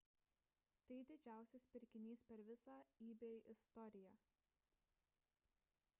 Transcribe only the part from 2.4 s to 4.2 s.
visą ebay istoriją